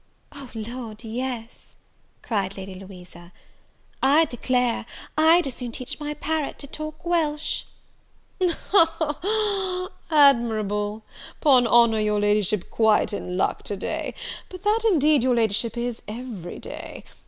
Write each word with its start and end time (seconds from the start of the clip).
"O 0.33 0.49
Lard, 0.55 1.03
yes," 1.03 1.75
cried 2.23 2.57
Lady 2.57 2.73
Louisa; 2.73 3.31
"I 4.01 4.25
declare 4.25 4.87
I'd 5.15 5.45
as 5.45 5.53
soon 5.53 5.71
teach 5.71 5.99
my 5.99 6.15
parrot 6.15 6.57
to 6.57 6.65
talk 6.65 7.05
Welsh." 7.05 7.65
"Ha! 8.41 8.57
ha! 8.91 9.19
ha! 9.21 9.89
Admirable; 10.09 11.03
'Pon 11.39 11.67
honour, 11.67 11.99
your 11.99 12.19
La'ship's 12.19 12.65
quite 12.71 13.13
in 13.13 13.37
luck 13.37 13.61
to 13.61 13.77
day; 13.77 14.15
but 14.49 14.63
that, 14.63 14.79
indeed, 14.87 15.21
your 15.21 15.35
La'ship 15.35 15.77
is 15.77 16.01
every 16.07 16.57
day. 16.57 17.03